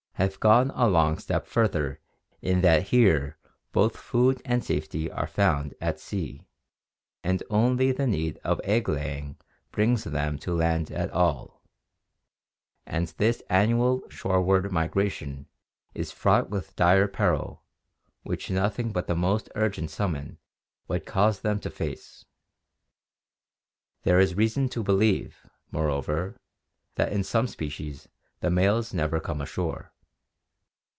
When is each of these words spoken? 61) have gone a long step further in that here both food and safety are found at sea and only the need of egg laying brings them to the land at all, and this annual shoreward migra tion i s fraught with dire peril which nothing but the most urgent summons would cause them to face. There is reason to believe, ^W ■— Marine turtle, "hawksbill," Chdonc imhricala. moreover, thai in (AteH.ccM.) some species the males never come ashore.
61) 0.17 0.29
have 0.29 0.39
gone 0.39 0.71
a 0.75 0.87
long 0.87 1.17
step 1.17 1.47
further 1.47 1.99
in 2.43 2.61
that 2.61 2.89
here 2.89 3.39
both 3.71 3.97
food 3.97 4.39
and 4.45 4.63
safety 4.63 5.09
are 5.09 5.25
found 5.25 5.73
at 5.81 5.99
sea 5.99 6.45
and 7.23 7.41
only 7.49 7.91
the 7.91 8.05
need 8.05 8.37
of 8.43 8.61
egg 8.63 8.87
laying 8.87 9.35
brings 9.71 10.03
them 10.03 10.37
to 10.37 10.51
the 10.51 10.55
land 10.57 10.91
at 10.91 11.09
all, 11.09 11.63
and 12.85 13.07
this 13.17 13.41
annual 13.49 14.07
shoreward 14.11 14.65
migra 14.65 15.09
tion 15.09 15.47
i 15.95 16.01
s 16.01 16.11
fraught 16.11 16.51
with 16.51 16.75
dire 16.75 17.07
peril 17.07 17.63
which 18.21 18.51
nothing 18.51 18.91
but 18.91 19.07
the 19.07 19.15
most 19.15 19.49
urgent 19.55 19.89
summons 19.89 20.37
would 20.87 21.03
cause 21.03 21.39
them 21.39 21.59
to 21.59 21.71
face. 21.71 22.25
There 24.03 24.19
is 24.19 24.35
reason 24.35 24.69
to 24.69 24.83
believe, 24.83 25.33
^W 25.33 25.33
■— 25.33 25.37
Marine 25.71 25.87
turtle, 25.87 25.97
"hawksbill," 25.97 26.03
Chdonc 26.03 26.05
imhricala. 26.05 26.27
moreover, 26.27 26.37
thai 26.95 27.03
in 27.07 27.21
(AteH.ccM.) 27.21 27.25
some 27.25 27.47
species 27.47 28.07
the 28.41 28.51
males 28.51 28.93
never 28.93 29.19
come 29.19 29.41
ashore. 29.41 29.87